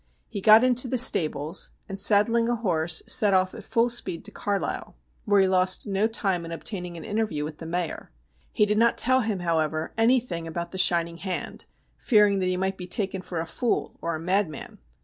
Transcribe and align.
He 0.27 0.41
got 0.41 0.63
into 0.63 0.87
the 0.87 0.97
stables, 0.97 1.73
and, 1.87 1.99
saddling 1.99 2.49
a 2.49 2.55
horse, 2.55 3.03
set 3.05 3.35
off 3.35 3.53
at 3.53 3.63
full 3.63 3.87
speed 3.87 4.25
to 4.25 4.31
Carlisle, 4.31 4.95
where 5.25 5.41
he 5.41 5.47
lost 5.47 5.85
no 5.85 6.07
time 6.07 6.43
in 6.43 6.51
obtaining 6.51 6.97
an 6.97 7.03
interview 7.05 7.43
with 7.43 7.59
the 7.59 7.67
Mayor. 7.67 8.09
He 8.51 8.65
did 8.65 8.79
not 8.79 8.97
tell 8.97 9.19
him, 9.19 9.41
however, 9.41 9.93
anything 9.99 10.47
about 10.47 10.71
the 10.71 10.79
shining 10.79 11.17
hand, 11.17 11.65
fearing 11.99 12.39
that 12.39 12.47
he 12.47 12.57
might 12.57 12.77
be 12.77 12.87
taken 12.87 13.21
for 13.21 13.39
a 13.39 13.45
fool 13.45 13.99
or 14.01 14.15
a 14.15 14.19
madman. 14.19 14.79